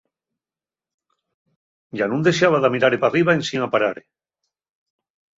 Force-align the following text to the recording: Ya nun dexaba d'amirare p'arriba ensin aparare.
Ya 2.01 2.07
nun 2.13 2.23
dexaba 2.27 2.61
d'amirare 2.63 2.99
p'arriba 3.03 3.35
ensin 3.41 3.65
aparare. 3.67 4.03